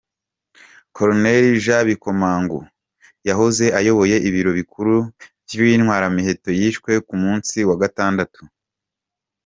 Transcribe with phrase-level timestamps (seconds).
[0.95, 2.59] Colonel Jean Bikomagu,
[3.27, 4.95] yahoze ayoboye ibiro bikuru
[5.59, 8.41] vy'intwaramiheto, yishwe ku munsi wa gatandatu.